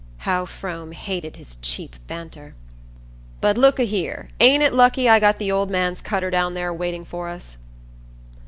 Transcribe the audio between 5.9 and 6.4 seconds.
cutter